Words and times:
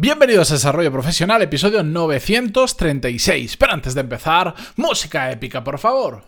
Bienvenidos 0.00 0.52
a 0.52 0.54
Desarrollo 0.54 0.92
Profesional, 0.92 1.42
episodio 1.42 1.82
936. 1.82 3.56
Pero 3.56 3.72
antes 3.72 3.96
de 3.96 4.02
empezar, 4.02 4.54
música 4.76 5.28
épica, 5.32 5.64
por 5.64 5.76
favor. 5.80 6.22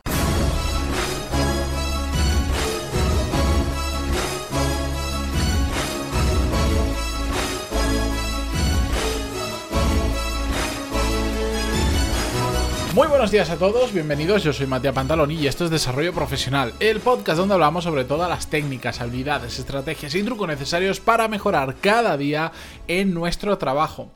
Muy 12.95 13.07
buenos 13.07 13.30
días 13.30 13.48
a 13.50 13.57
todos, 13.57 13.93
bienvenidos, 13.93 14.43
yo 14.43 14.52
soy 14.52 14.66
Matías 14.66 14.93
Pantaloni 14.93 15.36
y 15.36 15.46
esto 15.46 15.64
es 15.64 15.70
Desarrollo 15.70 16.12
Profesional, 16.12 16.73
el 16.80 16.98
podcast 16.98 17.38
donde 17.38 17.55
hablamos 17.55 17.84
sobre 17.84 18.05
todas 18.05 18.29
las 18.29 18.50
técnicas, 18.50 19.00
habilidades, 19.00 19.61
estrategias 19.61 20.12
y 20.16 20.24
trucos 20.24 20.48
necesarios 20.48 20.98
para 20.98 21.29
mejorar 21.29 21.77
cada 21.80 22.16
día 22.16 22.50
en 22.88 23.14
nuestro 23.14 23.56
trabajo. 23.59 24.11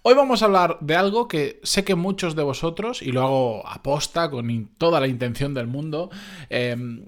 Hoy 0.00 0.14
vamos 0.14 0.40
a 0.40 0.46
hablar 0.46 0.78
de 0.80 0.96
algo 0.96 1.28
que 1.28 1.60
sé 1.62 1.84
que 1.84 1.94
muchos 1.94 2.34
de 2.34 2.42
vosotros, 2.42 3.02
y 3.02 3.12
lo 3.12 3.20
hago 3.22 3.68
aposta 3.68 4.30
con 4.30 4.70
toda 4.78 4.98
la 4.98 5.06
intención 5.06 5.52
del 5.52 5.66
mundo, 5.66 6.08
eh, 6.48 7.04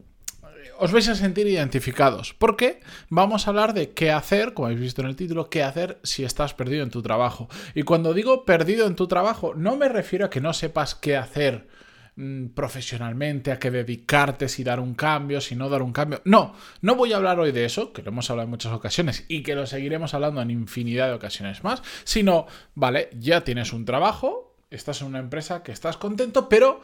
os 0.82 0.90
vais 0.90 1.06
a 1.08 1.14
sentir 1.14 1.46
identificados. 1.46 2.34
Porque 2.34 2.80
vamos 3.08 3.46
a 3.46 3.50
hablar 3.50 3.72
de 3.72 3.92
qué 3.92 4.10
hacer, 4.10 4.52
como 4.52 4.66
habéis 4.66 4.80
visto 4.80 5.00
en 5.00 5.06
el 5.06 5.14
título, 5.14 5.48
qué 5.48 5.62
hacer 5.62 6.00
si 6.02 6.24
estás 6.24 6.54
perdido 6.54 6.82
en 6.82 6.90
tu 6.90 7.02
trabajo. 7.02 7.48
Y 7.76 7.84
cuando 7.84 8.12
digo 8.12 8.44
perdido 8.44 8.88
en 8.88 8.96
tu 8.96 9.06
trabajo, 9.06 9.54
no 9.54 9.76
me 9.76 9.88
refiero 9.88 10.26
a 10.26 10.30
que 10.30 10.40
no 10.40 10.52
sepas 10.52 10.96
qué 10.96 11.16
hacer 11.16 11.68
mm, 12.16 12.46
profesionalmente, 12.46 13.52
a 13.52 13.60
qué 13.60 13.70
dedicarte, 13.70 14.48
si 14.48 14.64
dar 14.64 14.80
un 14.80 14.94
cambio, 14.94 15.40
si 15.40 15.54
no 15.54 15.68
dar 15.68 15.82
un 15.82 15.92
cambio. 15.92 16.20
No, 16.24 16.52
no 16.80 16.96
voy 16.96 17.12
a 17.12 17.16
hablar 17.16 17.38
hoy 17.38 17.52
de 17.52 17.64
eso, 17.64 17.92
que 17.92 18.02
lo 18.02 18.08
hemos 18.08 18.28
hablado 18.30 18.46
en 18.46 18.50
muchas 18.50 18.72
ocasiones 18.72 19.24
y 19.28 19.44
que 19.44 19.54
lo 19.54 19.66
seguiremos 19.66 20.14
hablando 20.14 20.42
en 20.42 20.50
infinidad 20.50 21.06
de 21.06 21.14
ocasiones 21.14 21.62
más, 21.62 21.80
sino, 22.02 22.46
vale, 22.74 23.08
ya 23.20 23.44
tienes 23.44 23.72
un 23.72 23.84
trabajo, 23.84 24.56
estás 24.68 25.00
en 25.02 25.06
una 25.06 25.20
empresa 25.20 25.62
que 25.62 25.70
estás 25.70 25.96
contento, 25.96 26.48
pero 26.48 26.80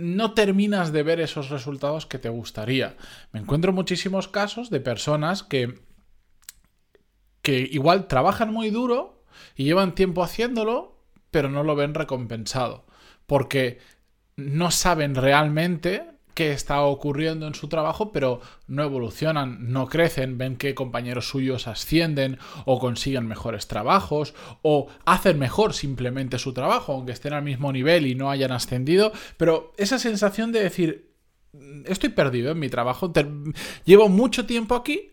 no 0.00 0.32
terminas 0.34 0.92
de 0.92 1.02
ver 1.02 1.20
esos 1.20 1.50
resultados 1.50 2.06
que 2.06 2.18
te 2.18 2.28
gustaría. 2.28 2.96
Me 3.32 3.40
encuentro 3.40 3.72
muchísimos 3.72 4.28
casos 4.28 4.70
de 4.70 4.80
personas 4.80 5.42
que, 5.42 5.80
que 7.42 7.58
igual 7.58 8.08
trabajan 8.08 8.52
muy 8.52 8.70
duro 8.70 9.24
y 9.54 9.64
llevan 9.64 9.94
tiempo 9.94 10.22
haciéndolo, 10.22 10.98
pero 11.30 11.50
no 11.50 11.62
lo 11.62 11.76
ven 11.76 11.94
recompensado. 11.94 12.86
Porque 13.26 13.78
no 14.36 14.70
saben 14.70 15.14
realmente 15.14 16.06
qué 16.34 16.52
está 16.52 16.82
ocurriendo 16.82 17.46
en 17.46 17.54
su 17.54 17.68
trabajo, 17.68 18.12
pero 18.12 18.40
no 18.66 18.82
evolucionan, 18.82 19.72
no 19.72 19.88
crecen, 19.88 20.38
ven 20.38 20.56
que 20.56 20.74
compañeros 20.74 21.28
suyos 21.28 21.66
ascienden 21.66 22.38
o 22.64 22.78
consiguen 22.78 23.26
mejores 23.26 23.66
trabajos 23.68 24.34
o 24.62 24.88
hacen 25.04 25.38
mejor 25.38 25.74
simplemente 25.74 26.38
su 26.38 26.52
trabajo, 26.52 26.92
aunque 26.92 27.12
estén 27.12 27.32
al 27.32 27.42
mismo 27.42 27.72
nivel 27.72 28.06
y 28.06 28.14
no 28.14 28.30
hayan 28.30 28.52
ascendido, 28.52 29.12
pero 29.36 29.72
esa 29.76 29.98
sensación 29.98 30.52
de 30.52 30.62
decir, 30.62 31.14
estoy 31.86 32.10
perdido 32.10 32.52
en 32.52 32.58
mi 32.58 32.68
trabajo, 32.68 33.12
llevo 33.84 34.08
mucho 34.08 34.46
tiempo 34.46 34.74
aquí, 34.74 35.12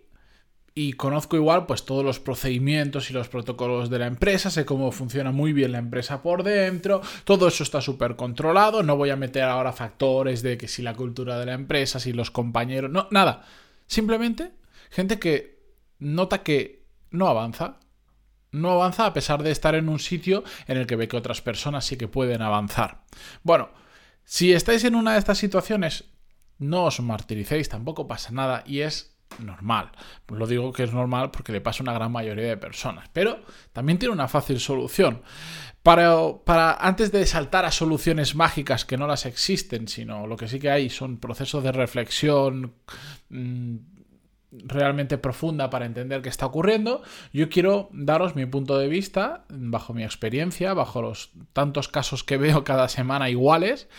y 0.77 0.93
conozco 0.93 1.35
igual 1.35 1.65
pues 1.65 1.85
todos 1.85 2.05
los 2.05 2.19
procedimientos 2.19 3.09
y 3.09 3.13
los 3.13 3.29
protocolos 3.29 3.89
de 3.89 3.97
la 3.97 4.05
empresa, 4.05 4.51
sé 4.51 4.63
cómo 4.63 4.91
funciona 4.91 5.31
muy 5.31 5.51
bien 5.51 5.71
la 5.71 5.79
empresa 5.79 6.21
por 6.21 6.43
dentro, 6.43 7.01
todo 7.23 7.47
eso 7.47 7.63
está 7.63 7.81
súper 7.81 8.15
controlado, 8.15 8.83
no 8.83 8.95
voy 8.95 9.09
a 9.09 9.15
meter 9.15 9.41
ahora 9.41 9.73
factores 9.73 10.43
de 10.43 10.55
que 10.55 10.67
si 10.67 10.83
la 10.83 10.93
cultura 10.93 11.39
de 11.39 11.47
la 11.47 11.53
empresa, 11.53 11.99
si 11.99 12.13
los 12.13 12.29
compañeros, 12.29 12.91
no, 12.91 13.07
nada, 13.09 13.43
simplemente 13.87 14.51
gente 14.91 15.17
que 15.17 15.63
nota 15.97 16.43
que 16.43 16.85
no 17.09 17.27
avanza, 17.27 17.79
no 18.51 18.69
avanza 18.69 19.07
a 19.07 19.13
pesar 19.13 19.41
de 19.41 19.49
estar 19.49 19.73
en 19.73 19.89
un 19.89 19.97
sitio 19.97 20.43
en 20.67 20.77
el 20.77 20.85
que 20.85 20.95
ve 20.95 21.07
que 21.07 21.17
otras 21.17 21.41
personas 21.41 21.85
sí 21.85 21.97
que 21.97 22.07
pueden 22.07 22.43
avanzar. 22.43 23.01
Bueno, 23.41 23.71
si 24.25 24.53
estáis 24.53 24.83
en 24.83 24.93
una 24.93 25.13
de 25.13 25.19
estas 25.19 25.39
situaciones, 25.39 26.03
no 26.59 26.83
os 26.83 26.99
martiricéis, 26.99 27.67
tampoco 27.67 28.05
pasa 28.05 28.31
nada 28.31 28.63
y 28.67 28.81
es 28.81 29.16
normal. 29.39 29.91
Lo 30.27 30.47
digo 30.47 30.71
que 30.71 30.83
es 30.83 30.93
normal 30.93 31.31
porque 31.31 31.51
le 31.51 31.61
pasa 31.61 31.81
a 31.81 31.83
una 31.83 31.93
gran 31.93 32.11
mayoría 32.11 32.47
de 32.47 32.57
personas. 32.57 33.09
Pero 33.13 33.41
también 33.73 33.99
tiene 33.99 34.13
una 34.13 34.27
fácil 34.27 34.59
solución. 34.59 35.21
Para, 35.83 36.17
para, 36.43 36.73
antes 36.73 37.11
de 37.11 37.25
saltar 37.25 37.65
a 37.65 37.71
soluciones 37.71 38.35
mágicas 38.35 38.83
que 38.83 38.97
no 38.97 39.07
las 39.07 39.25
existen, 39.25 39.87
sino 39.87 40.27
lo 40.27 40.35
que 40.35 40.47
sí 40.47 40.59
que 40.59 40.69
hay 40.69 40.89
son 40.89 41.17
procesos 41.17 41.63
de 41.63 41.71
reflexión. 41.71 42.73
Mmm, 43.29 43.96
realmente 44.51 45.17
profunda 45.17 45.69
para 45.69 45.85
entender 45.85 46.21
qué 46.21 46.29
está 46.29 46.45
ocurriendo, 46.45 47.01
yo 47.33 47.49
quiero 47.49 47.89
daros 47.91 48.35
mi 48.35 48.45
punto 48.45 48.77
de 48.77 48.87
vista, 48.87 49.45
bajo 49.49 49.93
mi 49.93 50.03
experiencia, 50.03 50.73
bajo 50.73 51.01
los 51.01 51.31
tantos 51.53 51.89
casos 51.89 52.23
que 52.23 52.37
veo 52.37 52.63
cada 52.63 52.87
semana 52.87 53.29
iguales, 53.29 53.89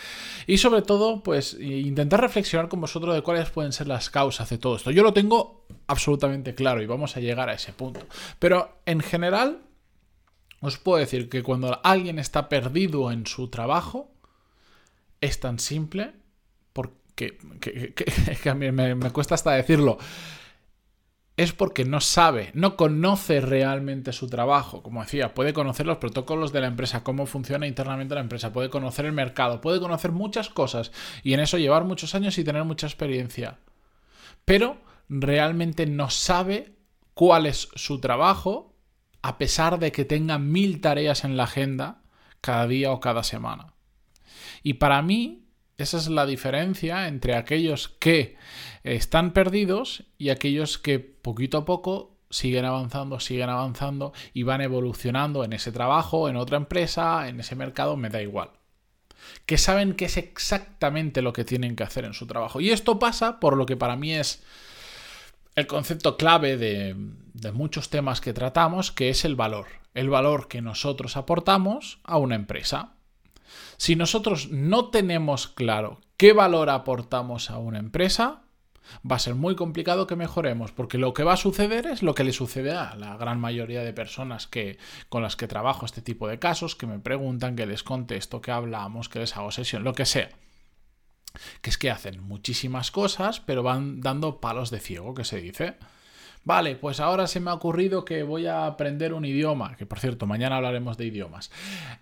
y 0.47 0.59
sobre 0.59 0.83
todo, 0.83 1.23
pues 1.23 1.55
intentar 1.61 2.21
reflexionar 2.21 2.69
con 2.69 2.81
vosotros 2.81 3.15
de 3.15 3.23
cuáles 3.23 3.51
pueden 3.51 3.73
ser 3.73 3.89
las 3.89 4.11
causas 4.11 4.49
de 4.49 4.59
todo 4.59 4.77
esto. 4.77 4.91
Yo 4.91 5.03
lo 5.03 5.13
tengo 5.13 5.67
absolutamente 5.87 6.55
claro 6.55 6.83
y 6.83 6.87
vamos 6.87 7.17
a 7.17 7.21
llegar 7.21 7.49
a 7.49 7.55
ese 7.55 7.73
punto. 7.73 8.07
Pero 8.39 8.81
en 8.87 9.01
general, 9.01 9.61
os 10.61 10.79
puedo 10.79 10.99
decir 10.99 11.29
que 11.29 11.43
cuando 11.43 11.81
alguien 11.85 12.19
está 12.19 12.49
perdido 12.49 13.13
en 13.13 13.27
su 13.27 13.49
trabajo, 13.49 14.11
es 15.21 15.41
tan 15.41 15.59
simple 15.59 16.13
que, 17.61 18.51
a 18.51 18.55
mí 18.55 18.73
me, 18.73 18.95
me 18.95 19.11
cuesta 19.11 19.35
hasta 19.35 19.53
decirlo 19.53 19.99
es 21.39 21.53
porque 21.53 21.85
no 21.85 22.01
sabe, 22.01 22.51
no 22.55 22.77
conoce 22.77 23.41
realmente 23.41 24.13
su 24.13 24.29
trabajo. 24.29 24.83
Como 24.83 25.03
decía, 25.03 25.35
puede 25.35 25.53
conocer 25.53 25.87
los 25.87 25.99
protocolos 25.99 26.53
de 26.53 26.61
la 26.61 26.67
empresa, 26.67 27.05
cómo 27.05 27.27
funciona 27.27 27.69
internamente 27.69 28.17
la 28.17 28.23
empresa, 28.23 28.53
puede 28.53 28.71
conocer 28.71 29.07
el 29.07 29.13
mercado, 29.13 29.61
puede 29.61 29.79
conocer 29.79 30.11
muchas 30.11 30.49
cosas 30.49 30.91
y 31.23 31.35
en 31.35 31.41
eso 31.41 31.57
llevar 31.57 31.85
muchos 31.85 32.17
años 32.17 32.37
y 32.39 32.45
tener 32.45 32.65
mucha 32.65 32.89
experiencia. 32.89 33.61
Pero 34.45 34.79
realmente 35.09 35.87
no 35.87 36.11
sabe 36.11 36.75
cuál 37.15 37.47
es 37.47 37.69
su 37.77 38.01
trabajo 38.01 38.75
a 39.23 39.39
pesar 39.39 39.79
de 39.79 39.93
que 39.93 40.05
tenga 40.05 40.39
mil 40.39 40.81
tareas 40.81 41.23
en 41.23 41.37
la 41.37 41.45
agenda 41.45 42.03
cada 42.41 42.67
día 42.67 42.91
o 42.91 42.99
cada 42.99 43.23
semana. 43.23 43.75
Y 44.65 44.75
para 44.75 45.03
mí, 45.03 45.48
esa 45.79 45.97
es 45.97 46.09
la 46.09 46.27
diferencia 46.27 47.07
entre 47.07 47.37
aquellos 47.37 47.89
que 47.89 48.37
están 48.83 49.33
perdidos 49.33 50.03
y 50.19 50.31
aquellos 50.31 50.77
que 50.77 50.99
poquito 50.99 51.59
a 51.59 51.65
poco 51.65 52.17
siguen 52.31 52.65
avanzando, 52.65 53.21
siguen 53.21 53.49
avanzando 53.49 54.13
y 54.35 54.43
van 54.43 54.61
evolucionando 54.61 55.45
en 55.45 55.53
ese 55.53 55.71
trabajo, 55.71 56.29
en 56.29 56.37
otra 56.37 56.57
empresa, 56.57 57.29
en 57.29 57.39
ese 57.39 57.55
mercado, 57.55 57.97
me 57.97 58.11
da 58.11 58.21
igual. 58.21 58.51
Que 59.47 59.57
saben 59.57 59.95
que 59.95 60.07
es 60.07 60.17
exactamente 60.17 61.23
lo 61.23 61.33
que 61.33 61.45
tienen 61.45 61.77
que 61.77 61.85
hacer 61.85 62.05
en 62.05 62.15
su 62.15 62.27
trabajo. 62.27 62.61
Y 62.61 62.71
esto 62.71 62.99
pasa 62.99 63.39
por 63.39 63.57
lo 63.57 63.65
que 63.65 63.77
para 63.77 63.95
mí 63.95 64.15
es 64.15 64.43
el 65.55 65.69
concepto 65.69 66.17
clave 66.17 66.57
de, 66.57 66.97
de 67.35 67.53
muchos 67.53 67.89
temas 67.89 68.21
que 68.21 68.33
tratamos, 68.33 68.91
que 68.91 69.11
es 69.11 69.25
el 69.25 69.37
valor. 69.37 69.67
El 69.95 70.11
valor 70.11 70.49
que 70.49 70.61
nosotros 70.61 71.17
aportamos 71.17 72.01
a 72.03 72.19
una 72.19 72.35
empresa. 72.35 72.98
Si 73.77 73.97
nosotros 73.97 74.51
no 74.51 74.91
tenemos 74.91 75.49
claro 75.49 76.01
qué 76.17 76.33
valor 76.33 76.71
aportamos 76.71 77.51
a 77.51 77.59
una 77.59 77.79
empresa, 77.79 78.43
va 79.09 79.17
a 79.17 79.21
ser 79.21 79.35
muy 79.35 79.55
complicado 79.55 80.07
que 80.07 80.17
mejoremos, 80.17 80.73
porque 80.73 80.99
lo 80.99 81.15
que 81.15 81.25
va 81.25 81.35
a 81.35 81.37
suceder 81.37 81.87
es 81.87 82.03
lo 82.03 82.15
que 82.15 82.25
le 82.25 82.33
sucede 82.33 82.73
a 82.73 82.95
la 82.97 83.17
gran 83.17 83.41
mayoría 83.41 83.83
de 83.83 83.93
personas 83.93 84.47
que, 84.47 84.79
con 85.09 85.23
las 85.23 85.37
que 85.37 85.49
trabajo 85.49 85.87
este 85.87 86.03
tipo 86.03 86.29
de 86.29 86.39
casos, 86.39 86.77
que 86.77 86.87
me 86.87 86.99
preguntan, 86.99 87.57
que 87.57 87.67
les 87.67 87.83
contesto, 87.83 88.41
que 88.41 88.51
hablamos, 88.51 89.09
que 89.09 89.21
les 89.21 89.37
hago 89.37 89.51
sesión, 89.51 89.85
lo 89.85 89.95
que 89.95 90.07
sea. 90.07 90.31
Que 91.61 91.71
es 91.71 91.79
que 91.79 91.91
hacen 91.91 92.23
muchísimas 92.23 92.91
cosas, 92.91 93.41
pero 93.41 93.63
van 93.63 94.01
dando 94.01 94.41
palos 94.41 94.71
de 94.71 94.81
ciego, 94.81 95.15
que 95.15 95.25
se 95.25 95.41
dice. 95.41 95.77
Vale, 96.49 96.77
pues 96.77 96.99
ahora 96.99 97.27
se 97.27 97.41
me 97.41 97.51
ha 97.51 97.53
ocurrido 97.53 98.07
que 98.07 98.23
voy 98.23 98.47
a 98.47 98.65
aprender 98.65 99.13
un 99.13 99.27
idioma, 99.27 99.77
que 99.77 99.85
por 99.85 99.99
cierto, 100.01 100.25
mañana 100.25 100.57
hablaremos 100.57 100.97
de 100.97 101.05
idiomas. 101.05 101.51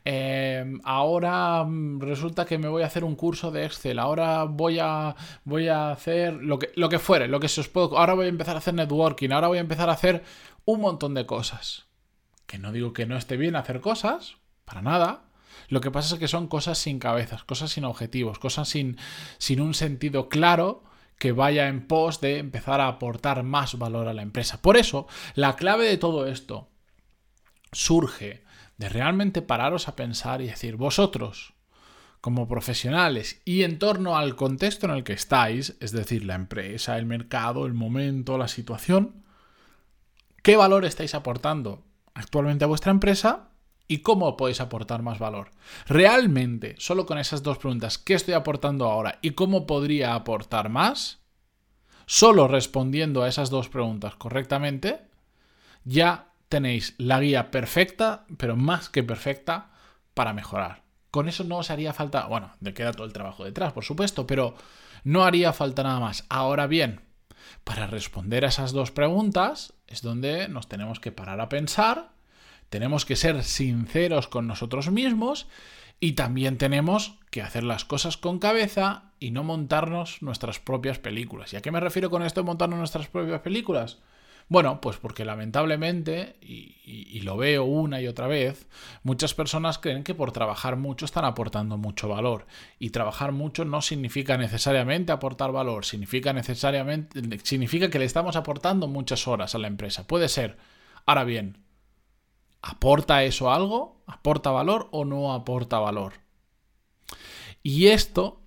Em, 0.05 0.81
ahora 0.85 1.65
mm, 1.65 2.01
resulta 2.01 2.45
que 2.45 2.57
me 2.57 2.69
voy 2.69 2.85
a 2.85 2.87
hacer 2.87 3.03
un 3.03 3.17
curso 3.17 3.51
de 3.51 3.65
Excel, 3.65 3.99
ahora 3.99 4.45
voy 4.45 4.79
a, 4.79 5.17
voy 5.43 5.67
a 5.67 5.91
hacer 5.91 6.35
lo 6.35 6.61
que, 6.61 6.71
lo 6.77 6.89
que 6.89 7.01
fuere, 7.01 7.27
lo 7.27 7.41
que 7.41 7.49
se 7.49 7.61
os 7.61 7.69
puede... 7.69 7.97
Ahora 7.97 8.15
voy 8.15 8.27
a 8.27 8.29
empezar 8.29 8.55
a 8.55 8.59
hacer 8.59 8.75
networking, 8.75 9.33
ahora 9.33 9.49
voy 9.49 9.59
a 9.59 9.63
empezar 9.63 9.89
a 9.89 9.95
hacer 9.95 10.23
un 10.65 10.81
montón 10.81 11.15
de 11.15 11.27
cosas. 11.27 11.89
Que 12.47 12.61
no 12.61 12.71
digo 12.71 12.93
que 12.93 13.05
no 13.05 13.17
esté 13.17 13.37
bien 13.37 13.57
hacer 13.57 13.81
cosas, 13.81 14.37
para 14.65 14.81
nada, 14.81 15.25
lo 15.69 15.81
que 15.81 15.91
pasa 15.91 16.15
es 16.15 16.21
que 16.21 16.29
son 16.29 16.47
cosas 16.47 16.79
sin 16.79 17.01
cabezas, 17.01 17.43
cosas 17.43 17.73
sin 17.73 17.85
objetivos, 17.85 18.39
cosas 18.39 18.69
sin, 18.69 18.97
sin 19.39 19.61
un 19.61 19.75
sentido 19.75 20.29
claro 20.29 20.85
que 21.19 21.33
vaya 21.33 21.69
en 21.69 21.87
pos 21.87 22.21
de 22.21 22.39
empezar 22.39 22.81
a 22.81 22.89
aportar 22.89 23.43
más 23.43 23.79
valor 23.79 24.09
a 24.09 24.15
la 24.15 24.23
empresa. 24.23 24.61
Por 24.61 24.77
eso, 24.77 25.07
la 25.35 25.57
clave 25.57 25.87
de 25.87 25.97
todo 25.97 26.27
esto 26.27 26.69
surge 27.73 28.45
de 28.77 28.89
realmente 28.89 29.43
pararos 29.43 29.89
a 29.89 29.97
pensar 29.97 30.43
y 30.43 30.47
decir, 30.47 30.77
vosotros, 30.77 31.55
como 32.21 32.49
profesionales 32.49 33.41
y 33.45 33.63
en 33.63 33.79
torno 33.79 34.17
al 34.17 34.37
contexto 34.37 34.87
en 34.87 34.93
el 34.93 35.05
que 35.05 35.13
estáis, 35.13 35.77
es 35.81 35.93
decir, 35.93 36.25
la 36.25 36.35
empresa, 36.35 36.99
el 36.99 37.07
mercado, 37.07 37.67
el 37.67 37.75
momento, 37.75 38.37
la 38.37 38.49
situación, 38.49 39.25
¿qué 40.43 40.57
valor 40.57 40.85
estáis 40.85 41.15
aportando 41.15 41.85
actualmente 42.15 42.65
a 42.65 42.69
vuestra 42.69 42.91
empresa 42.91 43.51
y 43.89 43.99
cómo 43.99 44.37
podéis 44.37 44.61
aportar 44.61 45.03
más 45.03 45.19
valor. 45.19 45.51
Realmente, 45.87 46.75
solo 46.79 47.07
con 47.07 47.19
esas 47.19 47.43
dos 47.43 47.59
preguntas, 47.59 47.99
¿qué 47.99 48.15
estoy 48.15 48.35
aportando 48.35 48.87
ahora 48.87 49.19
y 49.23 49.33
cómo 49.33 49.67
podría 49.67 50.15
aportar 50.15 50.69
más? 50.69 51.21
Solo 52.07 52.49
respondiendo 52.49 53.23
a 53.23 53.29
esas 53.29 53.51
dos 53.51 53.69
preguntas 53.69 54.15
correctamente, 54.17 55.09
ya 55.85 56.33
tenéis 56.49 56.95
la 56.99 57.21
guía 57.21 57.51
perfecta, 57.51 58.25
pero 58.37 58.57
más 58.57 58.89
que 58.89 59.03
perfecta, 59.03 59.71
para 60.15 60.33
mejorar. 60.33 60.83
Con 61.11 61.29
eso 61.29 61.45
no 61.45 61.59
os 61.59 61.71
haría 61.71 61.93
falta, 61.93 62.27
bueno, 62.27 62.53
de 62.61 62.75
queda 62.75 62.93
todo 62.93 63.07
el 63.07 63.13
trabajo 63.13 63.45
detrás, 63.45 63.73
por 63.73 63.85
supuesto, 63.85 64.27
pero 64.27 64.55
no 65.05 65.25
haría 65.25 65.53
falta 65.53 65.83
nada 65.83 66.01
más. 66.01 66.25
Ahora 66.29 66.67
bien, 66.67 67.01
para 67.65 67.87
responder 67.87 68.45
a 68.45 68.49
esas 68.49 68.73
dos 68.73 68.91
preguntas 68.91 69.75
es 69.87 70.03
donde 70.03 70.49
nos 70.49 70.69
tenemos 70.69 71.01
que 71.01 71.13
parar 71.13 71.41
a 71.41 71.49
pensar, 71.49 72.16
tenemos 72.69 73.05
que 73.05 73.17
ser 73.17 73.43
sinceros 73.45 74.29
con 74.29 74.47
nosotros 74.47 74.91
mismos 74.91 75.47
y 76.01 76.13
también 76.13 76.59
tenemos 76.59 77.19
que 77.31 77.43
hacer 77.43 77.65
las 77.65 77.85
cosas 77.85 78.17
con 78.17 78.39
cabeza 78.39 79.13
y 79.19 79.31
no 79.31 79.45
montarnos 79.45 80.23
nuestras 80.23 80.59
propias 80.59 80.99
películas. 80.99 81.53
¿Y 81.53 81.57
a 81.57 81.63
qué 81.63 81.71
me 81.71 81.81
refiero 81.81 82.11
con 82.11 82.23
esto 82.23 82.41
de 82.41 82.47
montarnos 82.47 82.79
nuestras 82.79 83.09
propias 83.09 83.41
películas? 83.41 83.99
Bueno, 84.49 84.81
pues 84.81 84.97
porque 84.99 85.25
lamentablemente, 85.25 86.37
y, 86.41 87.21
lo 87.23 87.37
veo 87.37 87.65
una 87.65 88.01
y 88.01 88.07
otra 88.07 88.29
vez, 88.29 88.69
muchas 89.03 89.35
personas 89.35 89.79
creen 89.79 90.05
que 90.05 90.15
por 90.15 90.31
trabajar 90.31 90.77
mucho 90.77 91.05
están 91.05 91.25
aportando 91.25 91.77
mucho 91.79 92.09
valor. 92.09 92.47
Y 92.79 92.91
trabajar 92.91 93.33
mucho 93.33 93.65
no 93.65 93.83
significa 93.83 94.37
necesariamente 94.37 95.11
aportar 95.11 95.51
valor, 95.51 95.85
significa 95.85 96.33
necesariamente, 96.33 97.41
significa 97.43 97.91
que 97.91 97.99
le 97.99 98.05
estamos 98.05 98.37
aportando 98.37 98.87
muchas 98.87 99.27
horas 99.27 99.57
a 99.57 99.59
la 99.59 99.67
empresa. 99.67 100.07
Puede 100.07 100.29
ser. 100.29 100.57
Ahora 101.07 101.25
bien, 101.25 101.59
¿aporta 102.67 103.25
eso 103.25 103.51
algo? 103.51 104.03
¿Aporta 104.07 104.51
valor 104.51 104.89
o 104.93 105.05
no 105.05 105.33
aporta 105.33 105.79
valor? 105.79 106.15
Y 107.63 107.89
esto 107.89 108.41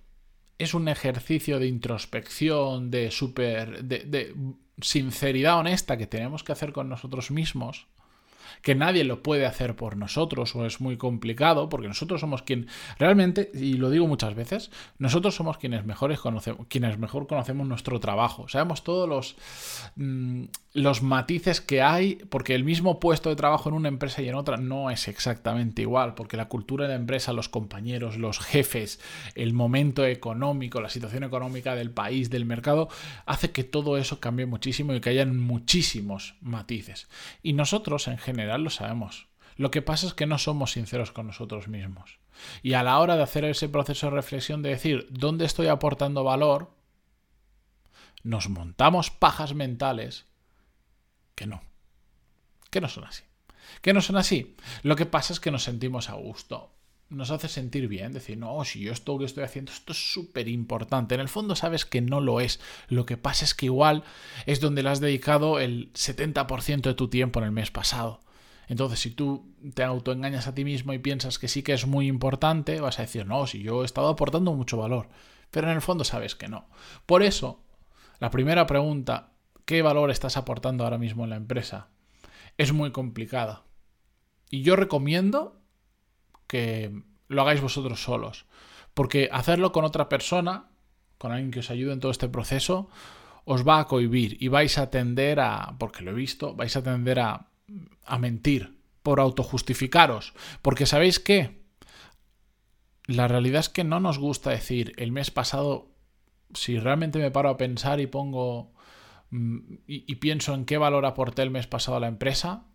es 0.58 0.74
un 0.74 0.88
ejercicio 0.88 1.58
de 1.58 1.66
introspección, 1.66 2.90
de 2.90 3.10
super. 3.10 3.84
de 3.84 4.34
sinceridad 4.82 5.58
honesta 5.58 5.96
que 5.96 6.06
tenemos 6.06 6.42
que 6.42 6.52
hacer 6.52 6.72
con 6.72 6.88
nosotros 6.88 7.30
mismos, 7.30 7.86
que 8.62 8.74
nadie 8.74 9.04
lo 9.04 9.22
puede 9.22 9.46
hacer 9.46 9.76
por 9.76 9.96
nosotros 9.96 10.54
o 10.56 10.66
es 10.66 10.80
muy 10.80 10.96
complicado, 10.96 11.68
porque 11.68 11.88
nosotros 11.88 12.20
somos 12.20 12.42
quien 12.42 12.66
realmente, 12.98 13.50
y 13.54 13.74
lo 13.74 13.90
digo 13.90 14.06
muchas 14.06 14.34
veces, 14.34 14.70
nosotros 14.98 15.34
somos 15.34 15.58
quienes, 15.58 15.84
mejores 15.84 16.20
conocemos, 16.20 16.66
quienes 16.68 16.98
mejor 16.98 17.26
conocemos 17.26 17.66
nuestro 17.66 18.00
trabajo. 18.00 18.48
Sabemos 18.48 18.84
todos 18.84 19.08
los, 19.08 19.36
mm, 19.96 20.44
los 20.72 21.02
matices 21.02 21.60
que 21.60 21.82
hay, 21.82 22.16
porque 22.28 22.54
el 22.54 22.64
mismo 22.64 23.00
puesto 23.00 23.28
de 23.28 23.36
trabajo 23.36 23.68
en 23.68 23.74
una 23.74 23.88
empresa 23.88 24.22
y 24.22 24.28
en 24.28 24.34
otra 24.34 24.56
no 24.56 24.90
es 24.90 25.08
exactamente 25.08 25.82
igual, 25.82 26.14
porque 26.14 26.36
la 26.36 26.48
cultura 26.48 26.84
de 26.84 26.90
la 26.90 27.00
empresa, 27.00 27.32
los 27.32 27.48
compañeros, 27.48 28.16
los 28.16 28.38
jefes, 28.38 29.00
el 29.34 29.52
momento 29.52 30.04
económico, 30.04 30.80
la 30.80 30.88
situación 30.88 31.24
económica 31.24 31.74
del 31.74 31.90
país, 31.90 32.30
del 32.30 32.44
mercado, 32.44 32.88
hace 33.26 33.50
que 33.50 33.64
todo 33.64 33.96
eso 33.98 34.20
cambie 34.20 34.46
muchísimo 34.46 34.94
y 34.94 35.00
que 35.00 35.10
hayan 35.10 35.38
muchísimos 35.38 36.34
matices. 36.40 37.08
Y 37.42 37.52
nosotros 37.52 38.08
en 38.08 38.18
general 38.18 38.39
lo 38.46 38.70
sabemos. 38.70 39.28
Lo 39.56 39.70
que 39.70 39.82
pasa 39.82 40.06
es 40.06 40.14
que 40.14 40.26
no 40.26 40.38
somos 40.38 40.72
sinceros 40.72 41.12
con 41.12 41.26
nosotros 41.26 41.68
mismos. 41.68 42.18
Y 42.62 42.72
a 42.72 42.82
la 42.82 42.98
hora 42.98 43.16
de 43.16 43.22
hacer 43.22 43.44
ese 43.44 43.68
proceso 43.68 44.06
de 44.06 44.12
reflexión 44.12 44.62
de 44.62 44.70
decir, 44.70 45.06
¿dónde 45.10 45.44
estoy 45.44 45.66
aportando 45.66 46.24
valor? 46.24 46.70
Nos 48.22 48.48
montamos 48.48 49.10
pajas 49.10 49.54
mentales 49.54 50.26
que 51.34 51.46
no. 51.46 51.62
Que 52.70 52.80
no 52.80 52.88
son 52.88 53.04
así. 53.04 53.24
Que 53.82 53.92
no 53.92 54.00
son 54.00 54.16
así. 54.16 54.56
Lo 54.82 54.96
que 54.96 55.06
pasa 55.06 55.32
es 55.32 55.40
que 55.40 55.50
nos 55.50 55.64
sentimos 55.64 56.08
a 56.08 56.14
gusto. 56.14 56.72
Nos 57.08 57.30
hace 57.30 57.48
sentir 57.48 57.88
bien, 57.88 58.12
decir, 58.12 58.38
no, 58.38 58.64
si 58.64 58.80
yo 58.80 58.92
esto 58.92 59.18
que 59.18 59.24
estoy 59.24 59.42
haciendo, 59.42 59.72
esto 59.72 59.92
es 59.92 60.12
súper 60.12 60.48
importante. 60.48 61.16
En 61.16 61.20
el 61.20 61.28
fondo 61.28 61.56
sabes 61.56 61.84
que 61.84 62.00
no 62.00 62.20
lo 62.20 62.40
es. 62.40 62.60
Lo 62.88 63.04
que 63.04 63.16
pasa 63.16 63.44
es 63.44 63.54
que 63.54 63.66
igual 63.66 64.04
es 64.46 64.60
donde 64.60 64.82
le 64.82 64.90
has 64.90 65.00
dedicado 65.00 65.58
el 65.58 65.92
70% 65.94 66.82
de 66.82 66.94
tu 66.94 67.08
tiempo 67.08 67.40
en 67.40 67.46
el 67.46 67.52
mes 67.52 67.70
pasado. 67.70 68.20
Entonces, 68.70 69.00
si 69.00 69.10
tú 69.10 69.52
te 69.74 69.82
autoengañas 69.82 70.46
a 70.46 70.54
ti 70.54 70.64
mismo 70.64 70.92
y 70.92 71.00
piensas 71.00 71.40
que 71.40 71.48
sí 71.48 71.64
que 71.64 71.72
es 71.72 71.88
muy 71.88 72.06
importante, 72.06 72.80
vas 72.80 73.00
a 73.00 73.02
decir, 73.02 73.26
no, 73.26 73.48
si 73.48 73.64
yo 73.64 73.82
he 73.82 73.84
estado 73.84 74.06
aportando 74.06 74.54
mucho 74.54 74.76
valor. 74.76 75.08
Pero 75.50 75.68
en 75.68 75.74
el 75.74 75.82
fondo 75.82 76.04
sabes 76.04 76.36
que 76.36 76.46
no. 76.46 76.68
Por 77.04 77.24
eso, 77.24 77.64
la 78.20 78.30
primera 78.30 78.68
pregunta 78.68 79.32
qué 79.64 79.82
valor 79.82 80.12
estás 80.12 80.36
aportando 80.36 80.84
ahora 80.84 80.98
mismo 80.98 81.24
en 81.24 81.30
la 81.30 81.36
empresa. 81.36 81.88
Es 82.58 82.72
muy 82.72 82.92
complicada. 82.92 83.64
Y 84.50 84.62
yo 84.62 84.76
recomiendo 84.76 85.60
que 86.46 87.02
lo 87.26 87.42
hagáis 87.42 87.60
vosotros 87.60 88.00
solos. 88.00 88.46
Porque 88.94 89.28
hacerlo 89.32 89.72
con 89.72 89.84
otra 89.84 90.08
persona, 90.08 90.70
con 91.18 91.32
alguien 91.32 91.50
que 91.50 91.58
os 91.58 91.70
ayude 91.72 91.92
en 91.92 91.98
todo 91.98 92.12
este 92.12 92.28
proceso, 92.28 92.88
os 93.44 93.66
va 93.66 93.80
a 93.80 93.88
cohibir 93.88 94.36
y 94.40 94.46
vais 94.46 94.78
a 94.78 94.90
tender 94.90 95.40
a, 95.40 95.74
porque 95.76 96.04
lo 96.04 96.12
he 96.12 96.14
visto, 96.14 96.54
vais 96.54 96.76
a 96.76 96.84
tender 96.84 97.18
a, 97.18 97.49
a 98.04 98.18
mentir 98.18 98.78
por 99.02 99.20
autojustificaros. 99.20 100.34
Porque 100.62 100.86
sabéis 100.86 101.18
qué? 101.18 101.60
La 103.06 103.28
realidad 103.28 103.60
es 103.60 103.68
que 103.68 103.84
no 103.84 104.00
nos 104.00 104.18
gusta 104.18 104.50
decir 104.50 104.92
el 104.96 105.12
mes 105.12 105.30
pasado, 105.30 105.90
si 106.54 106.78
realmente 106.78 107.18
me 107.18 107.30
paro 107.30 107.48
a 107.48 107.56
pensar 107.56 108.00
y 108.00 108.06
pongo 108.06 108.72
Mm, 109.30 109.58
y, 109.86 110.14
pienso 110.16 110.54
en 110.54 110.64
qué 110.64 110.76
valor 110.76 111.06
aporté 111.06 111.42
el 111.42 111.50
mes 111.50 111.66
pasado 111.66 111.96
a 111.96 112.00
la 112.00 112.08
empresa, 112.08 112.66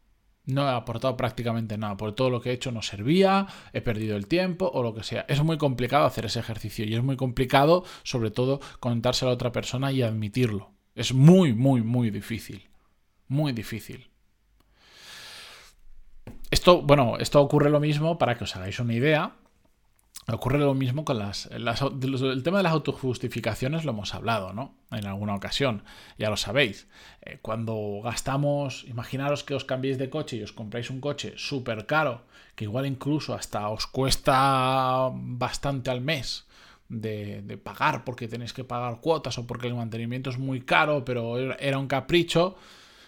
no 0.46 0.64
he 0.64 0.72
aportado 0.72 1.18
prácticamente 1.18 1.78
nada, 1.78 1.98
porque 1.98 2.16
todo 2.16 2.30
lo 2.30 2.42
que 2.42 2.52
he 2.52 2.54
hecho 2.54 2.72
no 2.72 2.82
servía, 2.82 3.48
he 3.74 3.82
perdido 3.82 4.16
el 4.16 4.28
tiempo 4.28 4.70
o 4.74 4.84
lo 4.84 4.94
que 4.94 5.04
sea. 5.04 5.26
Es 5.28 5.44
muy 5.44 5.58
complicado 5.58 6.06
hacer 6.06 6.26
ese 6.26 6.40
ejercicio 6.40 6.86
y 6.86 6.96
es 6.96 7.04
muy 7.04 7.18
complicado, 7.18 7.84
sobre 8.04 8.32
todo, 8.32 8.60
contárselo 8.80 9.32
a 9.32 9.34
otra 9.34 9.52
persona 9.52 9.92
y 9.92 10.02
admitirlo. 10.02 10.72
Es 10.94 11.14
muy, 11.14 11.54
muy, 11.54 11.82
muy 11.82 12.10
difícil. 12.10 12.70
Muy 13.28 13.54
difícil. 13.54 14.10
Esto, 16.51 16.81
bueno, 16.81 17.18
esto 17.19 17.42
ocurre 17.42 17.69
lo 17.69 17.80
mismo 17.80 18.18
para 18.18 18.38
que 18.38 18.44
os 18.44 18.56
hagáis 18.56 18.80
una 18.80 18.94
idea. 18.94 19.33
Ocurre 20.27 20.57
lo 20.57 20.74
mismo 20.74 21.06
con 21.06 21.19
las, 21.19 21.48
El 21.51 22.44
tema 22.44 22.57
de 22.57 22.63
las 22.63 22.72
autojustificaciones 22.72 23.86
lo 23.86 23.92
hemos 23.92 24.16
hablado, 24.16 24.54
¿no? 24.54 24.74
En 24.89 25.06
alguna 25.06 25.36
ocasión, 25.36 25.83
ya 26.18 26.31
lo 26.31 26.38
sabéis. 26.38 26.88
Eh, 27.22 27.38
cuando 27.44 28.01
gastamos, 28.04 28.86
imaginaros 28.86 29.44
que 29.44 29.54
os 29.54 29.66
cambiéis 29.66 30.00
de 30.00 30.10
coche 30.10 30.38
y 30.38 30.42
os 30.42 30.51
compráis 30.51 30.89
un 30.89 31.00
coche 31.00 31.33
súper 31.36 31.86
caro, 31.86 32.24
que 32.56 32.63
igual 32.63 32.88
incluso 32.88 33.36
hasta 33.36 33.69
os 33.69 33.86
cuesta 33.86 35.12
bastante 35.13 35.91
al 35.91 36.01
mes 36.01 36.48
de, 36.89 37.44
de, 37.44 37.58
pagar 37.58 38.03
porque 38.03 38.27
tenéis 38.27 38.53
que 38.53 38.63
pagar 38.63 39.01
cuotas 39.01 39.38
o 39.38 39.46
porque 39.46 39.67
el 39.67 39.75
mantenimiento 39.75 40.32
es 40.32 40.39
muy 40.39 40.62
caro, 40.62 41.05
pero 41.05 41.38
era 41.60 41.77
un 41.77 41.88
capricho. 41.88 42.55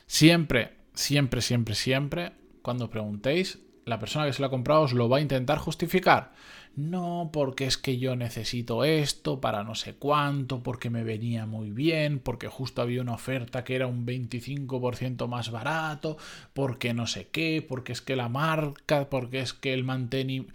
Siempre, 0.06 0.76
siempre, 0.94 1.42
siempre, 1.42 1.74
siempre, 1.74 2.32
cuando 2.68 2.90
preguntéis, 2.90 3.60
la 3.86 3.98
persona 3.98 4.26
que 4.26 4.34
se 4.34 4.42
lo 4.42 4.48
ha 4.48 4.50
comprado 4.50 4.82
os 4.82 4.92
lo 4.92 5.08
va 5.08 5.20
a 5.20 5.22
intentar 5.22 5.58
justificar. 5.58 6.34
No, 6.76 7.30
porque 7.32 7.64
es 7.64 7.78
que 7.78 7.98
yo 7.98 8.18
necesito 8.18 8.84
esto 8.84 9.40
para 9.40 9.64
no 9.64 9.74
sé 9.74 9.96
cuánto, 9.96 10.64
porque 10.64 10.90
me 10.90 11.06
venía 11.06 11.46
muy 11.46 11.72
bien, 11.72 12.20
porque 12.20 12.50
justo 12.50 12.82
había 12.82 13.02
una 13.02 13.14
oferta 13.14 13.64
que 13.64 13.78
era 13.78 13.88
un 13.88 14.06
25% 14.06 15.30
más 15.30 15.50
barato, 15.50 16.18
porque 16.54 16.94
no 16.94 17.08
sé 17.08 17.30
qué, 17.30 17.66
porque 17.66 17.94
es 17.94 18.02
que 18.02 18.18
la 18.18 18.28
marca, 18.28 19.10
porque 19.10 19.40
es 19.40 19.54
que 19.54 19.74
el 19.74 19.86
mantenimiento... 19.86 20.54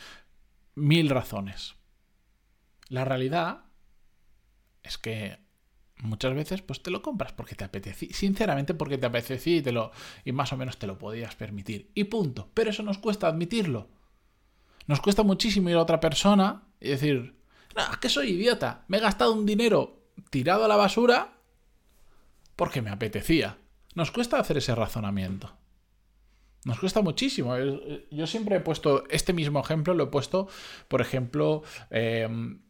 Mil 0.75 1.09
razones. 1.09 1.77
La 2.89 3.07
realidad 3.07 3.65
es 4.83 4.99
que 4.99 5.39
muchas 6.03 6.35
veces 6.35 6.63
pues 6.63 6.83
te 6.83 6.91
lo 6.91 7.03
compras 7.03 7.33
porque 7.33 7.55
te 7.55 7.65
apetece, 7.65 8.13
sinceramente 8.13 8.75
porque 8.75 8.99
te 8.99 9.07
apetecía 9.07 9.57
y, 9.57 9.63
te 9.63 9.73
lo, 9.73 9.93
y 10.25 10.33
más 10.33 10.53
o 10.53 10.57
menos 10.57 10.79
te 10.79 10.87
lo 10.87 10.99
podías 10.99 11.35
permitir. 11.35 11.91
Y 11.95 12.05
punto. 12.05 12.51
Pero 12.55 12.71
eso 12.71 12.83
nos 12.83 12.99
cuesta 12.99 13.29
admitirlo. 13.29 13.89
Nos 14.87 15.01
cuesta 15.01 15.23
muchísimo 15.23 15.71
ir 15.71 15.77
a 15.77 15.83
otra 15.83 16.01
persona 16.01 16.65
y 16.81 16.89
decir, 16.89 17.37
no, 17.77 18.01
que 18.01 18.09
soy 18.09 18.31
idiota, 18.31 18.85
me 18.89 18.99
he 18.99 19.01
gastado 19.01 19.33
un 19.33 19.47
dinero 19.47 20.01
tirado 20.31 20.65
a 20.65 20.69
la 20.69 20.77
basura 20.77 21.39
porque 22.57 22.83
me 22.83 22.91
apetecía. 22.91 23.59
Nos 23.95 24.11
cuesta 24.11 24.39
hacer 24.39 24.59
ese 24.59 24.75
razonamiento. 24.75 25.53
Nos 26.65 26.79
cuesta 26.79 27.03
muchísimo. 27.03 27.57
Yo 28.11 28.27
siempre 28.27 28.57
he 28.57 28.61
puesto 28.61 29.05
este 29.11 29.33
mismo 29.33 29.61
ejemplo, 29.61 29.95
lo 29.95 30.05
he 30.05 30.09
puesto, 30.09 30.49
por 30.89 31.01
ejemplo, 31.01 31.63
em, 31.91 32.61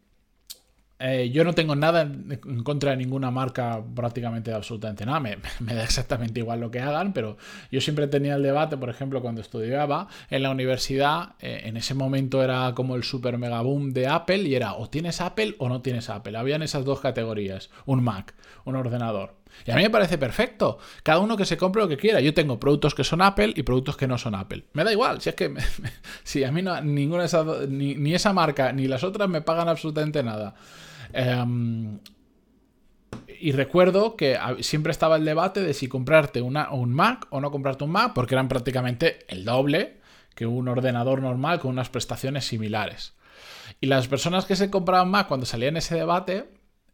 eh, 1.03 1.31
yo 1.31 1.43
no 1.43 1.53
tengo 1.53 1.75
nada 1.75 2.03
en, 2.03 2.63
contra 2.63 2.93
de 2.93 2.97
ninguna 2.97 3.31
marca, 3.31 3.83
prácticamente 3.95 4.53
absolutamente 4.53 5.05
nada. 5.05 5.21
Me, 5.61 5.75
da 5.75 5.83
exactamente 5.83 6.41
igual 6.41 6.61
lo 6.61 6.71
que 6.71 6.81
hagan, 6.81 7.13
pero 7.13 7.37
yo 7.71 7.81
siempre 7.81 8.07
tenía 8.07 8.37
el 8.37 8.43
debate, 8.43 8.77
por 8.77 8.89
ejemplo, 8.89 9.21
cuando 9.21 9.41
estudiaba 9.41 10.09
en 10.31 10.43
la 10.43 10.51
universidad, 10.51 11.35
eh, 11.41 11.63
en 11.65 11.77
ese 11.77 11.95
momento 11.95 12.43
era 12.43 12.73
como 12.75 12.95
el 12.95 13.03
super 13.03 13.37
mega 13.37 13.61
boom 13.63 13.93
de 13.93 14.07
Apple 14.07 14.43
y 14.43 14.55
era 14.55 14.75
o 14.75 14.89
tienes 14.89 15.21
Apple 15.21 15.57
o 15.59 15.69
no 15.69 15.83
tienes 15.83 16.09
Apple. 16.09 16.37
Habían 16.37 16.63
esas 16.63 16.85
dos 16.85 17.01
categorías, 17.01 17.71
un 17.85 18.05
Mac, 18.05 18.35
un 18.65 18.77
ordenador. 18.77 19.43
Y 19.67 19.71
a 19.71 19.77
mí 19.77 19.83
me 19.83 19.91
parece 19.91 20.19
perfecto. 20.19 20.79
Cada 21.03 21.19
uno 21.19 21.37
que 21.37 21.45
se 21.45 21.57
compre 21.57 21.83
lo 21.83 21.89
que 21.89 21.97
quiera. 21.97 22.21
Yo 22.21 22.35
tengo 22.35 22.59
productos 22.59 22.95
que 22.95 23.05
son 23.05 23.23
Apple 23.23 23.53
y 23.57 23.63
productos 23.63 23.97
que 23.97 24.07
no 24.07 24.19
son 24.19 24.35
Apple. 24.35 24.65
Me 24.73 24.85
da 24.85 24.93
igual. 24.93 25.21
Si 25.21 25.29
es 25.29 25.35
que 25.35 25.55
si 26.23 26.45
a 26.45 26.53
mí 26.53 26.63
no, 26.63 26.81
ninguna 26.81 27.27
ni, 27.69 27.95
ni 27.95 28.15
esa 28.15 28.33
marca 28.33 28.73
ni 28.73 28.89
las 28.89 29.05
otras 29.05 29.29
me 29.29 29.43
pagan 29.43 29.69
absolutamente 29.69 30.23
nada. 30.23 30.55
Em, 31.13 31.99
y 33.41 33.53
recuerdo 33.53 34.17
que 34.17 34.39
siempre 34.61 34.93
estaba 34.93 35.17
el 35.17 35.25
debate 35.25 35.61
de 35.61 35.75
si 35.75 35.89
comprarte 35.89 36.43
una, 36.43 36.71
un 36.71 36.93
Mac 36.93 37.27
o 37.31 37.41
no 37.41 37.51
comprarte 37.51 37.85
un 37.85 37.91
Mac, 37.91 38.13
porque 38.15 38.35
eran 38.35 38.49
prácticamente 38.49 39.25
el 39.29 39.45
doble 39.45 40.01
que 40.35 40.47
un 40.47 40.69
ordenador 40.69 41.21
normal 41.21 41.61
con 41.61 41.73
unas 41.73 41.91
prestaciones 41.91 42.45
similares. 42.47 43.15
Y 43.81 43.87
las 43.87 44.09
personas 44.09 44.45
que 44.45 44.57
se 44.57 44.71
compraban 44.71 45.11
Mac 45.11 45.29
cuando 45.29 45.47
salían 45.47 45.77
ese 45.77 45.95
debate, 45.97 46.49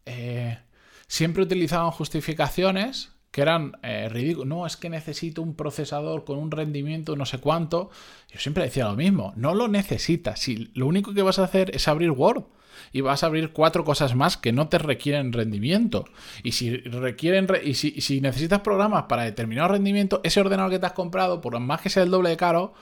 eh, 0.06 0.58
siempre 1.06 1.42
utilizaban 1.42 1.90
justificaciones 1.90 3.17
que 3.38 3.42
eran 3.42 3.78
eh, 3.84 4.08
ridículas. 4.08 4.48
No, 4.48 4.66
es 4.66 4.76
que 4.76 4.90
necesito 4.90 5.42
un 5.42 5.54
procesador 5.54 6.24
con 6.24 6.38
un 6.38 6.50
rendimiento 6.50 7.14
no 7.14 7.24
sé 7.24 7.38
cuánto. 7.38 7.88
Yo 8.32 8.40
siempre 8.40 8.64
decía 8.64 8.86
lo 8.86 8.96
mismo, 8.96 9.32
no 9.36 9.54
lo 9.54 9.68
necesitas. 9.68 10.40
Si 10.40 10.72
lo 10.74 10.88
único 10.88 11.14
que 11.14 11.22
vas 11.22 11.38
a 11.38 11.44
hacer 11.44 11.70
es 11.72 11.86
abrir 11.86 12.10
Word 12.10 12.46
y 12.92 13.00
vas 13.00 13.22
a 13.22 13.26
abrir 13.26 13.52
cuatro 13.52 13.84
cosas 13.84 14.16
más 14.16 14.36
que 14.36 14.50
no 14.50 14.68
te 14.68 14.78
requieren 14.78 15.32
rendimiento. 15.32 16.06
Y 16.42 16.50
si 16.50 16.78
requieren 16.78 17.46
y 17.62 17.74
si, 17.74 18.20
necesitas 18.20 18.62
programas 18.62 19.04
para 19.04 19.22
determinado 19.22 19.68
rendimiento, 19.68 20.20
ese 20.24 20.40
ordenador 20.40 20.72
que 20.72 20.80
te 20.80 20.86
has 20.86 20.92
comprado, 20.92 21.40
por 21.40 21.56
más 21.60 21.80
que 21.80 21.90
sea 21.90 22.02
el 22.02 22.10
doble 22.10 22.30
de 22.30 22.36
caro, 22.36 22.74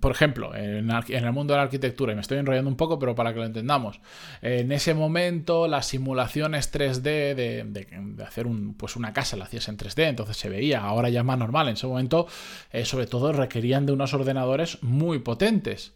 por 0.00 0.12
ejemplo, 0.12 0.54
en, 0.54 0.90
el 0.90 1.32
mundo 1.32 1.54
de 1.54 1.58
la 1.58 1.64
arquitectura, 1.64 2.12
y 2.12 2.14
me 2.14 2.20
estoy 2.20 2.38
enrollando 2.38 2.70
un 2.70 2.76
poco, 2.76 2.98
pero 2.98 3.14
para 3.14 3.32
que 3.32 3.40
lo 3.40 3.46
entendamos, 3.46 4.00
en 4.42 4.70
ese 4.70 4.92
momento 4.92 5.66
las 5.66 5.86
simulaciones 5.86 6.72
3D 6.72 7.00
de, 7.34 8.24
hacer 8.26 8.46
pues 8.76 8.96
una 8.96 9.12
casa 9.12 9.36
la 9.36 9.44
hacías 9.44 9.68
en 9.68 9.78
3D, 9.78 10.08
entonces 10.08 10.36
se 10.36 10.50
veía, 10.50 10.80
ahora 10.80 11.08
ya 11.08 11.22
más 11.22 11.38
normal, 11.38 11.68
en 11.68 11.74
ese 11.74 11.86
momento 11.86 12.26
eh, 12.70 12.84
sobre 12.84 13.06
todo 13.06 13.32
requerían 13.32 13.86
de 13.86 13.92
unos 13.92 14.12
ordenadores 14.12 14.82
muy 14.82 15.20
potentes. 15.20 15.94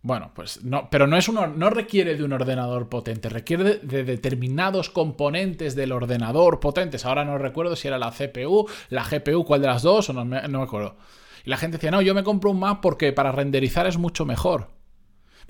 Bueno, 0.00 0.30
pues 0.32 0.64
no, 0.64 0.88
pero 0.90 1.06
no, 1.06 1.16
es 1.16 1.28
no 1.30 1.70
requiere 1.70 2.16
de 2.16 2.22
un 2.22 2.32
ordenador 2.32 2.88
potente, 2.88 3.28
requiere 3.28 3.80
de, 3.82 4.04
determinados 4.04 4.90
componentes 4.90 5.74
del 5.74 5.92
ordenador 5.92 6.60
potentes. 6.60 7.04
Ahora 7.04 7.24
no 7.24 7.36
recuerdo 7.36 7.76
si 7.76 7.88
era 7.88 7.98
la 7.98 8.12
CPU, 8.12 8.66
la 8.90 9.04
GPU, 9.04 9.44
cuál 9.44 9.60
de 9.60 9.66
las 9.66 9.82
dos, 9.82 10.08
o 10.08 10.12
no 10.12 10.24
me 10.24 10.62
acuerdo. 10.62 10.96
Y 11.44 11.50
la 11.50 11.56
gente 11.56 11.76
decía, 11.76 11.90
no, 11.90 12.02
yo 12.02 12.14
me 12.14 12.24
compro 12.24 12.50
un 12.50 12.60
Mac 12.60 12.80
porque 12.80 13.12
para 13.12 13.32
renderizar 13.32 13.86
es 13.86 13.98
mucho 13.98 14.24
mejor 14.24 14.78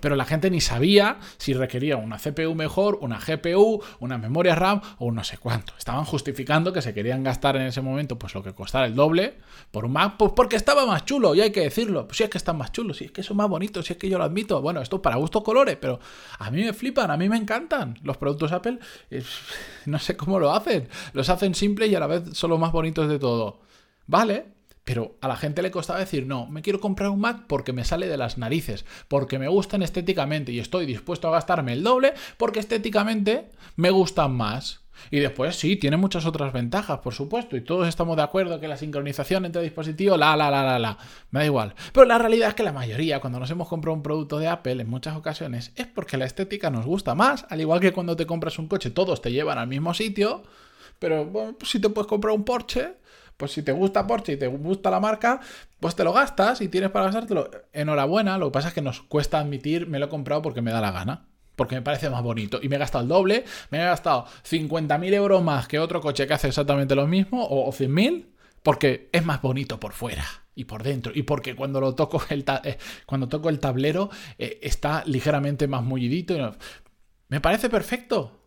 pero 0.00 0.16
la 0.16 0.25
gente 0.25 0.50
ni 0.50 0.61
sabía 0.61 1.18
si 1.38 1.54
requería 1.54 1.97
una 1.97 2.18
CPU 2.18 2.54
mejor, 2.54 2.99
una 3.00 3.18
GPU, 3.18 3.83
una 4.00 4.18
memoria 4.18 4.54
RAM 4.54 4.80
o 4.99 5.11
no 5.11 5.25
sé 5.25 5.38
cuánto. 5.38 5.75
Estaban 5.76 6.04
justificando 6.04 6.73
que 6.73 6.83
se 6.83 6.95
querían 6.95 7.25
gastar 7.25 7.57
en 7.57 7.62
ese 7.62 7.80
momento 7.80 8.18
pues 8.18 8.35
lo 8.35 8.42
que 8.42 8.54
costara 8.54 8.87
el 8.87 8.95
doble 8.95 9.38
por 9.71 9.85
un 9.85 9.92
Mac, 9.92 10.14
pues 10.16 10.33
porque 10.35 10.57
estaba 10.57 10.87
más 10.87 11.04
chulo, 11.04 11.35
y 11.35 11.40
hay 11.40 11.50
que 11.50 11.61
decirlo. 11.61 12.07
Pues 12.07 12.18
si 12.18 12.25
es 12.25 12.30
que 12.30 12.38
están 12.38 12.57
más 12.57 12.73
chulos, 12.73 12.99
si 12.99 13.07
es 13.07 13.11
que 13.11 13.23
son 13.23 13.37
más 13.37 13.49
bonitos, 13.49 13.87
si 13.87 13.92
es 13.92 13.99
que 13.99 14.09
yo 14.09 14.18
lo 14.18 14.25
admito. 14.25 14.61
Bueno, 14.62 14.80
esto 14.80 15.02
para 15.02 15.16
gustos 15.16 15.42
colores, 15.42 15.76
pero 15.80 15.99
a 16.38 16.50
mí 16.50 16.62
me 16.62 16.73
flipan, 16.73 17.11
a 17.11 17.16
mí 17.16 17.28
me 17.28 17.37
encantan 17.37 17.99
los 18.02 18.16
productos 18.16 18.52
Apple. 18.52 18.78
No 19.87 19.99
sé 19.99 20.18
cómo 20.18 20.38
lo 20.38 20.52
hacen. 20.52 20.87
Los 21.14 21.30
hacen 21.30 21.54
simples 21.54 21.90
y 21.90 21.95
a 21.95 22.00
la 22.00 22.07
vez 22.07 22.25
son 22.33 22.50
los 22.50 22.59
más 22.59 22.73
bonitos 22.73 23.09
de 23.09 23.18
todo. 23.18 23.61
Vale, 24.07 24.58
pero 24.88 25.18
a 25.21 25.28
la 25.28 25.37
gente 25.37 25.61
le 25.61 25.71
costaba 25.71 25.99
decir, 25.99 26.25
no, 26.25 26.47
me 26.47 26.62
quiero 26.62 26.80
comprar 26.80 27.11
un 27.11 27.21
Mac 27.21 27.45
porque 27.47 27.75
me 27.75 27.85
sale 27.85 28.09
de 28.09 28.16
las 28.16 28.38
narices, 28.38 28.87
porque 29.09 29.38
me 29.38 29.47
gustan 29.47 29.83
estéticamente 29.83 30.50
y 30.50 30.61
estoy 30.61 30.87
dispuesto 30.87 31.28
a 31.28 31.33
gastarme 31.33 31.75
el 31.75 31.83
doble 31.83 32.14
porque 32.38 32.59
estéticamente 32.59 33.50
me 33.76 33.90
gustan 33.90 34.33
más. 34.33 34.80
Y 35.11 35.18
después 35.21 35.57
sí, 35.57 35.76
tiene 35.76 35.99
muchas 35.99 36.25
otras 36.25 36.54
ventajas, 36.54 37.00
por 37.00 37.12
supuesto, 37.12 37.54
y 37.54 37.61
todos 37.61 37.87
estamos 37.87 38.16
de 38.16 38.23
acuerdo 38.23 38.61
que 38.61 38.66
la 38.66 38.78
sincronización 38.78 39.45
entre 39.45 39.61
dispositivos, 39.61 40.18
la, 40.18 40.35
la, 40.38 40.50
la, 40.50 40.62
la, 40.62 40.78
la, 40.78 40.97
me 41.33 41.40
da 41.40 41.45
igual. 41.45 41.75
Pero 41.92 42.07
la 42.07 42.16
realidad 42.16 42.49
es 42.49 42.54
que 42.54 42.62
la 42.62 42.73
mayoría, 42.73 43.21
cuando 43.21 43.38
nos 43.38 43.50
hemos 43.50 43.68
comprado 43.68 43.95
un 43.95 44.02
producto 44.02 44.38
de 44.38 44.49
Apple, 44.49 44.80
en 44.80 44.88
muchas 44.88 45.16
ocasiones, 45.16 45.71
es 45.76 45.87
porque 45.87 46.16
la 46.16 46.25
estética 46.25 46.71
nos 46.71 46.87
gusta 46.87 47.14
más, 47.14 47.45
al 47.50 47.61
igual 47.61 47.80
que 47.80 47.92
cuando 47.92 48.16
te 48.16 48.25
compras 48.25 48.59
un 48.59 48.68
coche, 48.68 48.88
todos 48.88 49.21
te 49.21 49.33
llevan 49.33 49.59
al 49.59 49.68
mismo 49.68 49.92
sitio, 49.92 50.45
pero 50.99 51.26
bueno, 51.26 51.57
pues 51.59 51.71
si 51.71 51.78
te 51.78 51.90
puedes 51.90 52.09
comprar 52.09 52.35
un 52.35 52.45
Porsche, 52.45 52.95
pues 53.38 53.52
si 53.52 53.62
te 53.62 53.73
gusta 53.73 54.07
Porsche 54.07 54.33
y 54.33 54.37
te 54.37 54.49
gusta 54.49 54.90
la 54.90 54.99
marca, 55.00 55.40
pues 55.78 55.95
te 55.95 56.02
lo 56.02 56.12
gastas 56.12 56.61
y 56.61 56.68
tienes 56.68 56.90
para 56.90 57.07
gastártelo. 57.07 57.49
Enhorabuena, 57.73 58.37
lo 58.37 58.49
que 58.49 58.52
pasa 58.52 58.68
es 58.68 58.75
que 58.75 58.83
nos 58.83 59.00
cuesta 59.02 59.38
admitir, 59.38 59.87
me 59.87 60.00
lo 60.00 60.07
he 60.07 60.09
comprado 60.09 60.42
porque 60.42 60.61
me 60.61 60.73
da 60.73 60.80
la 60.80 60.90
gana. 60.90 61.28
Porque 61.54 61.76
me 61.76 61.83
parece 61.83 62.11
más 62.11 62.23
bonito. 62.23 62.59
Y 62.61 62.68
me 62.68 62.76
he 62.76 62.78
gastado 62.80 63.02
el 63.02 63.09
doble, 63.09 63.45
me 63.71 63.78
he 63.78 63.85
gastado 63.85 64.26
50.000 64.45 65.14
euros 65.14 65.42
más 65.42 65.68
que 65.68 65.78
otro 65.78 66.00
coche 66.00 66.26
que 66.26 66.35
hace 66.35 66.49
exactamente 66.49 66.97
lo 66.97 67.07
mismo, 67.07 67.47
o, 67.49 67.73
100.000, 67.73 68.26
porque 68.64 69.09
es 69.12 69.25
más 69.25 69.40
bonito 69.40 69.78
por 69.78 69.92
fuera 69.92 70.25
y 70.57 70.64
por 70.64 70.83
dentro. 70.83 71.12
Y 71.14 71.23
porque 71.23 71.54
cuando 71.54 71.80
lo 71.80 71.95
toco 71.95 72.21
el, 72.30 72.45
eh, 72.64 72.76
cuando 73.07 73.28
toco 73.28 73.50
el 73.50 73.61
tablero 73.61 74.11
eh, 74.37 74.59
está 74.62 75.04
ligeramente 75.07 75.68
más 75.68 75.85
mullidito. 75.85 76.35
Me 77.28 77.40
parece 77.40 77.71
perfecto. 77.71 78.40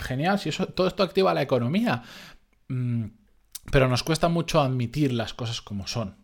Genial, 0.00 0.38
si 0.38 0.48
eso, 0.48 0.66
todo 0.66 0.86
esto 0.86 1.02
activa 1.02 1.34
la 1.34 1.42
economía. 1.42 2.02
Mm, 2.68 3.06
pero 3.70 3.88
nos 3.88 4.02
cuesta 4.02 4.28
mucho 4.28 4.60
admitir 4.60 5.12
las 5.12 5.34
cosas 5.34 5.60
como 5.60 5.86
son. 5.86 6.16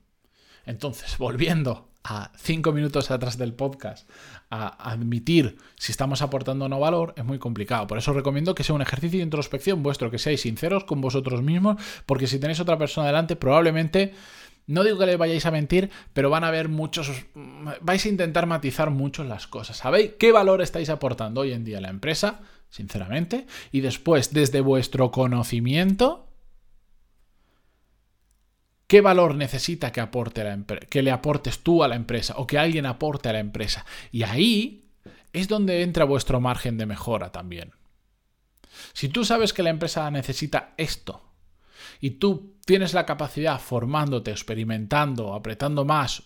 Entonces, 0.67 1.17
volviendo 1.19 1.89
a 2.05 2.33
cinco 2.37 2.73
minutos 2.73 3.11
atrás 3.11 3.37
del 3.37 3.55
podcast, 3.55 4.09
a 4.51 4.91
admitir 4.91 5.59
si 5.77 5.93
estamos 5.93 6.23
aportando 6.23 6.65
o 6.65 6.69
no 6.69 6.81
valor, 6.81 7.13
es 7.17 7.25
muy 7.25 7.39
complicado. 7.39 7.87
Por 7.87 7.99
eso 7.99 8.13
recomiendo 8.13 8.55
que 8.55 8.65
sea 8.65 8.75
un 8.75 8.83
ejercicio 8.83 9.19
de 9.19 9.25
introspección 9.25 9.83
vuestro, 9.83 10.11
que 10.11 10.19
seáis 10.19 10.43
sinceros 10.43 10.85
con 10.85 11.01
vosotros 11.01 11.43
mismos, 11.43 11.83
porque 12.07 12.27
si 12.27 12.39
tenéis 12.39 12.61
otra 12.61 12.79
persona 12.79 13.07
delante, 13.07 13.37
probablemente... 13.37 14.15
No 14.67 14.85
digo 14.85 14.99
que 14.99 15.07
le 15.07 15.17
vayáis 15.17 15.47
a 15.47 15.51
mentir, 15.51 15.89
pero 16.13 16.29
van 16.29 16.45
a 16.45 16.49
haber 16.49 16.69
muchos. 16.69 17.11
Vais 17.81 18.05
a 18.05 18.09
intentar 18.11 18.45
matizar 18.45 18.91
mucho 18.91 19.25
las 19.25 19.47
cosas. 19.47 19.79
¿Sabéis 19.79 20.13
qué 20.19 20.31
valor 20.31 20.61
estáis 20.61 20.91
aportando 20.91 21.41
hoy 21.41 21.53
en 21.53 21.65
día 21.65 21.79
a 21.79 21.81
la 21.81 21.89
empresa? 21.89 22.41
Sinceramente. 22.69 23.47
Y 23.73 23.81
después, 23.81 24.35
desde 24.35 24.61
vuestro 24.61 25.11
conocimiento, 25.11 26.28
¿Qué 28.89 29.03
valor 29.03 29.35
necesita 29.35 29.93
que, 29.93 30.01
aporte 30.01 30.43
la 30.43 30.65
que 30.65 31.03
le 31.03 31.11
aportes 31.11 31.59
tú 31.61 31.85
a 31.85 31.89
la 31.89 31.95
empresa 31.95 32.35
o 32.39 32.47
que 32.47 32.59
alguien 32.59 32.87
aporte 32.87 33.29
a 33.29 33.35
la 33.35 33.39
empresa? 33.39 33.85
Y 34.11 34.23
ahí 34.23 34.89
es 35.35 35.47
donde 35.47 35.83
entra 35.83 36.07
vuestro 36.07 36.41
margen 36.41 36.79
de 36.79 36.87
mejora 36.87 37.31
también. 37.31 37.73
Si 38.95 39.11
tú 39.11 39.27
sabes 39.27 39.53
que 39.53 39.63
la 39.63 39.69
empresa 39.69 40.11
necesita 40.11 40.73
esto 40.79 41.23
y 42.01 42.13
tú 42.13 42.55
tienes 42.65 42.95
la 42.95 43.05
capacidad 43.05 43.61
formándote, 43.61 44.31
experimentando, 44.31 45.35
apretando 45.35 45.85
más, 45.85 46.23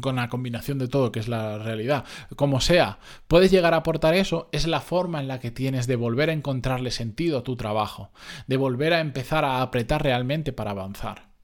con 0.00 0.16
la 0.16 0.28
combinación 0.28 0.78
de 0.78 0.88
todo, 0.88 1.12
que 1.12 1.20
es 1.20 1.28
la 1.28 1.58
realidad, 1.58 2.04
como 2.34 2.60
sea, 2.60 2.98
puedes 3.28 3.52
llegar 3.52 3.74
a 3.74 3.78
aportar 3.78 4.14
eso, 4.14 4.48
es 4.50 4.66
la 4.66 4.80
forma 4.80 5.20
en 5.20 5.28
la 5.28 5.38
que 5.38 5.52
tienes 5.52 5.86
de 5.86 5.94
volver 5.94 6.30
a 6.30 6.32
encontrarle 6.32 6.90
sentido 6.90 7.38
a 7.38 7.44
tu 7.44 7.54
trabajo, 7.54 8.10
de 8.48 8.56
volver 8.56 8.92
a 8.92 8.98
empezar 8.98 9.44
a 9.44 9.62
apretar 9.62 10.02
realmente 10.02 10.52
para 10.52 10.72
avanzar. 10.72 11.35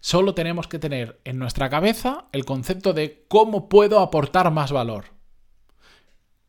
Solo 0.00 0.34
tenemos 0.34 0.68
que 0.68 0.78
tener 0.78 1.20
en 1.24 1.38
nuestra 1.38 1.68
cabeza 1.68 2.26
el 2.32 2.44
concepto 2.44 2.92
de 2.92 3.24
cómo 3.28 3.68
puedo 3.68 4.00
aportar 4.00 4.50
más 4.50 4.72
valor. 4.72 5.06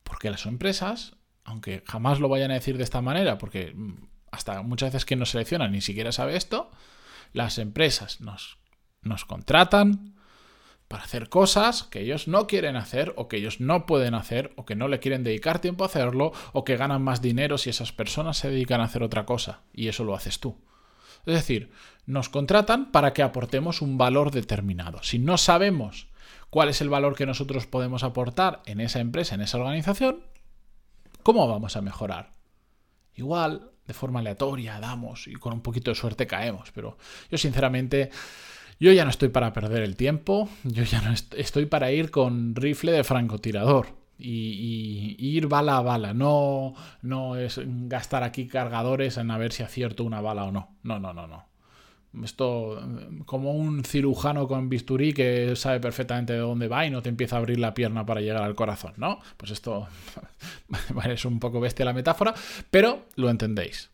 Porque 0.03 0.29
las 0.29 0.45
empresas, 0.45 1.15
aunque 1.43 1.83
jamás 1.85 2.19
lo 2.19 2.29
vayan 2.29 2.51
a 2.51 2.55
decir 2.55 2.77
de 2.77 2.83
esta 2.83 3.01
manera, 3.01 3.37
porque 3.37 3.73
mm, 3.75 4.07
hasta 4.31 4.61
muchas 4.61 4.93
veces 4.93 5.05
que 5.05 5.15
nos 5.15 5.31
seleccionan 5.31 5.71
ni 5.71 5.81
siquiera 5.81 6.11
sabe 6.11 6.35
esto, 6.35 6.71
las 7.33 7.57
empresas 7.57 8.21
nos, 8.21 8.57
nos 9.01 9.25
contratan 9.25 10.15
para 10.87 11.03
hacer 11.03 11.29
cosas 11.29 11.83
que 11.83 12.01
ellos 12.01 12.27
no 12.27 12.47
quieren 12.47 12.75
hacer 12.75 13.13
o 13.15 13.27
que 13.27 13.37
ellos 13.37 13.59
no 13.59 13.85
pueden 13.85 14.15
hacer 14.15 14.51
o 14.55 14.65
que 14.65 14.75
no 14.75 14.87
le 14.87 14.99
quieren 14.99 15.23
dedicar 15.23 15.59
tiempo 15.59 15.83
a 15.83 15.87
hacerlo 15.87 16.33
o 16.51 16.63
que 16.63 16.77
ganan 16.77 17.03
más 17.03 17.21
dinero 17.21 17.59
si 17.59 17.69
esas 17.69 17.91
personas 17.91 18.37
se 18.37 18.49
dedican 18.49 18.81
a 18.81 18.85
hacer 18.85 19.03
otra 19.03 19.25
cosa 19.25 19.61
y 19.71 19.87
eso 19.87 20.03
lo 20.03 20.15
haces 20.15 20.39
tú. 20.39 20.57
Es 21.25 21.33
decir, 21.35 21.71
nos 22.05 22.29
contratan 22.29 22.91
para 22.91 23.13
que 23.13 23.23
aportemos 23.23 23.81
un 23.81 23.97
valor 23.97 24.31
determinado. 24.31 25.03
Si 25.03 25.19
no 25.19 25.37
sabemos 25.37 26.07
cuál 26.49 26.69
es 26.69 26.81
el 26.81 26.89
valor 26.89 27.15
que 27.15 27.25
nosotros 27.25 27.67
podemos 27.67 28.03
aportar 28.03 28.61
en 28.65 28.79
esa 28.79 28.99
empresa, 28.99 29.35
en 29.35 29.41
esa 29.41 29.57
organización, 29.57 30.23
¿cómo 31.23 31.47
vamos 31.47 31.75
a 31.75 31.81
mejorar? 31.81 32.33
Igual, 33.15 33.71
de 33.85 33.93
forma 33.93 34.19
aleatoria, 34.19 34.79
damos 34.79 35.27
y 35.27 35.33
con 35.33 35.53
un 35.53 35.61
poquito 35.61 35.91
de 35.91 35.95
suerte 35.95 36.27
caemos, 36.27 36.71
pero 36.71 36.97
yo 37.29 37.37
sinceramente... 37.37 38.09
Yo 38.81 38.93
ya 38.93 39.03
no 39.03 39.09
estoy 39.09 39.27
para 39.27 39.51
perder 39.51 39.83
el 39.83 39.97
tiempo, 39.97 40.47
yo 40.63 40.85
ya 40.85 41.01
no 41.01 41.11
estoy 41.11 41.65
para 41.65 41.91
ir 41.91 42.11
con 42.11 42.55
rifle 42.55 42.93
de 42.93 43.03
francotirador. 43.03 43.98
Y, 44.19 45.15
ir 45.19 45.47
bala 45.47 45.77
a 45.77 45.81
bala. 45.81 46.13
No, 46.13 46.75
no 47.01 47.35
es 47.35 47.59
gastar 47.65 48.23
aquí 48.23 48.47
cargadores 48.47 49.17
en 49.17 49.31
a 49.31 49.37
ver 49.37 49.51
si 49.51 49.63
acierto 49.63 50.03
una 50.03 50.21
bala 50.21 50.45
o 50.45 50.51
no. 50.51 50.75
No, 50.83 50.99
no, 50.99 51.13
no, 51.13 51.27
no. 51.27 51.47
Esto, 52.23 52.81
como 53.25 53.51
un 53.51 53.83
cirujano 53.83 54.47
con 54.47 54.67
bisturí 54.67 55.13
que 55.13 55.55
sabe 55.55 55.79
perfectamente 55.79 56.33
de 56.33 56.39
dónde 56.39 56.67
va 56.67 56.85
y 56.85 56.89
no 56.89 57.03
te 57.03 57.09
empieza 57.09 57.35
a 57.35 57.39
abrir 57.39 57.59
la 57.59 57.75
pierna 57.75 58.05
para 58.05 58.19
llegar 58.19 58.41
al 58.41 58.55
corazón, 58.55 58.93
¿no? 58.97 59.19
Pues 59.37 59.51
esto 59.51 59.87
es 61.05 61.25
un 61.25 61.39
poco 61.39 61.59
bestia 61.59 61.85
la 61.85 61.93
metáfora, 61.93 62.33
pero 62.71 63.05
lo 63.15 63.29
entendéis. 63.29 63.91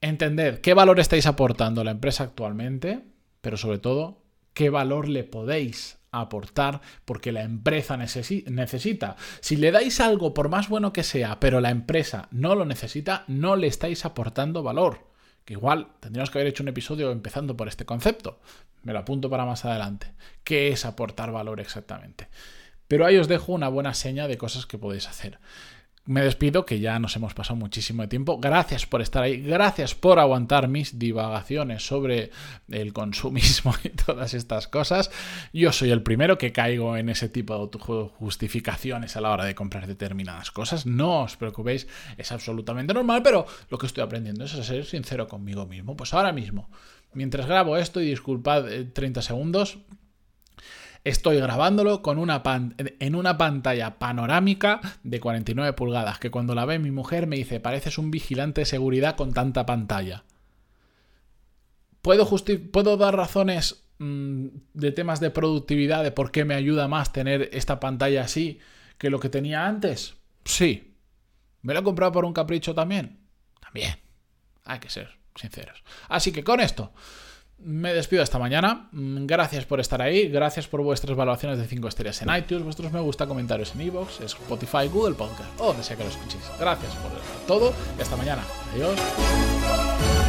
Entended 0.00 0.60
qué 0.60 0.72
valor 0.72 0.98
estáis 0.98 1.26
aportando 1.26 1.82
a 1.82 1.84
la 1.84 1.90
empresa 1.90 2.24
actualmente, 2.24 3.04
pero 3.42 3.58
sobre 3.58 3.78
todo, 3.78 4.22
qué 4.56 4.70
valor 4.70 5.06
le 5.06 5.22
podéis 5.22 5.98
aportar 6.12 6.80
porque 7.04 7.30
la 7.30 7.42
empresa 7.42 7.98
necesita. 7.98 9.16
Si 9.40 9.56
le 9.56 9.70
dais 9.70 10.00
algo, 10.00 10.32
por 10.32 10.48
más 10.48 10.70
bueno 10.70 10.94
que 10.94 11.02
sea, 11.02 11.38
pero 11.40 11.60
la 11.60 11.68
empresa 11.68 12.28
no 12.30 12.54
lo 12.54 12.64
necesita, 12.64 13.24
no 13.28 13.54
le 13.56 13.66
estáis 13.66 14.06
aportando 14.06 14.62
valor. 14.62 15.10
Que 15.44 15.52
igual 15.52 15.88
tendríamos 16.00 16.30
que 16.30 16.38
haber 16.38 16.48
hecho 16.48 16.62
un 16.62 16.70
episodio 16.70 17.12
empezando 17.12 17.54
por 17.54 17.68
este 17.68 17.84
concepto. 17.84 18.40
Me 18.82 18.94
lo 18.94 19.00
apunto 19.00 19.28
para 19.28 19.44
más 19.44 19.66
adelante. 19.66 20.14
¿Qué 20.42 20.68
es 20.68 20.86
aportar 20.86 21.32
valor 21.32 21.60
exactamente? 21.60 22.28
Pero 22.88 23.04
ahí 23.04 23.18
os 23.18 23.28
dejo 23.28 23.52
una 23.52 23.68
buena 23.68 23.92
seña 23.92 24.26
de 24.26 24.38
cosas 24.38 24.64
que 24.64 24.78
podéis 24.78 25.06
hacer 25.06 25.38
me 26.06 26.22
despido, 26.22 26.64
que 26.64 26.78
ya 26.78 26.98
nos 26.98 27.16
hemos 27.16 27.34
pasado 27.34 27.56
muchísimo 27.56 28.02
de 28.02 28.08
tiempo. 28.08 28.38
Gracias 28.38 28.86
por 28.86 29.02
estar 29.02 29.24
ahí, 29.24 29.40
gracias 29.40 29.94
por 29.94 30.18
aguantar 30.18 30.68
mis 30.68 30.98
divagaciones 30.98 31.84
sobre 31.84 32.30
el 32.70 32.92
consumismo 32.92 33.74
y 33.84 33.90
todas 33.90 34.32
estas 34.34 34.68
cosas. 34.68 35.10
Yo 35.52 35.72
soy 35.72 35.90
el 35.90 36.02
primero 36.02 36.38
que 36.38 36.52
caigo 36.52 36.96
en 36.96 37.08
ese 37.08 37.28
tipo 37.28 37.66
de 37.66 38.08
justificaciones 38.18 39.16
a 39.16 39.20
la 39.20 39.30
hora 39.30 39.44
de 39.44 39.54
comprar 39.54 39.86
determinadas 39.86 40.50
cosas. 40.52 40.86
No 40.86 41.22
os 41.22 41.36
preocupéis, 41.36 41.88
es 42.16 42.30
absolutamente 42.30 42.94
normal, 42.94 43.22
pero 43.22 43.46
lo 43.68 43.78
que 43.78 43.86
estoy 43.86 44.04
aprendiendo 44.04 44.44
es 44.44 44.54
a 44.54 44.62
ser 44.62 44.84
sincero 44.84 45.26
conmigo 45.26 45.66
mismo. 45.66 45.96
Pues 45.96 46.14
ahora 46.14 46.32
mismo, 46.32 46.70
mientras 47.12 47.46
grabo 47.46 47.76
esto, 47.76 48.00
y 48.00 48.06
disculpad 48.06 48.64
30 48.92 49.20
eh, 49.20 49.22
segundos, 49.22 49.78
estoy 51.04 51.38
grabándolo 51.38 52.02
con 52.02 52.18
una 52.18 52.42
en 52.76 53.14
una 53.14 53.38
pantalla 53.38 53.98
panorámica 53.98 54.80
de 55.02 55.20
49 55.20 55.72
pulgadas, 55.72 56.18
que 56.18 56.30
cuando 56.30 56.54
la 56.54 56.64
ve 56.64 56.78
mi 56.78 56.90
mujer 56.90 57.26
me 57.26 57.36
dice, 57.36 57.60
pareces 57.60 57.98
un 57.98 58.10
vigilante 58.10 58.62
de 58.62 58.66
seguridad 58.66 59.16
con 59.16 59.32
tanta 59.32 59.66
pantalla. 59.66 60.24
¿Puedo, 62.02 62.28
¿puedo 62.72 62.96
dar 62.96 63.16
razones 63.16 63.84
mm, 63.98 64.46
de 64.74 64.92
temas 64.92 65.20
de 65.20 65.30
productividad, 65.30 66.04
de 66.04 66.12
por 66.12 66.30
qué 66.30 66.44
me 66.44 66.54
ayuda 66.54 66.88
más 66.88 67.12
tener 67.12 67.50
esta 67.52 67.80
pantalla 67.80 68.22
así 68.22 68.60
que 68.98 69.10
lo 69.10 69.18
que 69.18 69.28
tenía 69.28 69.66
antes? 69.66 70.14
Sí. 70.44 70.94
¿Me 71.62 71.74
lo 71.74 71.80
he 71.80 71.82
comprado 71.82 72.12
por 72.12 72.24
un 72.24 72.32
capricho 72.32 72.74
también? 72.74 73.18
También. 73.60 73.96
Hay 74.64 74.78
que 74.78 74.88
ser 74.88 75.18
sinceros. 75.34 75.82
Así 76.08 76.30
que 76.32 76.44
con 76.44 76.60
esto 76.60 76.92
me 77.58 77.92
despido 77.94 78.22
esta 78.22 78.38
mañana. 78.38 78.88
Mm, 78.92 79.26
gracias 79.26 79.64
por 79.64 79.80
estar 79.80 80.00
ahí. 80.02 80.28
Gracias 80.28 80.66
por 80.66 80.82
vuestras 80.82 81.12
evaluaciones 81.12 81.58
de 81.58 81.66
5 81.66 81.88
estrellas 81.88 82.22
en 82.22 82.34
iTunes, 82.34 82.64
vuestros 82.64 82.92
me 82.92 83.00
gusta, 83.00 83.26
comentarios 83.26 83.74
en 83.74 83.82
iVoox, 83.82 84.20
Spotify, 84.20 84.88
Google 84.92 85.14
Podcast 85.14 85.48
o 85.58 85.68
donde 85.68 85.82
sea 85.82 85.96
que 85.96 86.04
lo 86.04 86.10
escuchéis. 86.10 86.44
Gracias 86.58 86.94
por 86.96 87.12
todo 87.46 87.72
y 87.98 88.02
hasta 88.02 88.16
mañana. 88.16 88.42
Adiós. 88.74 90.25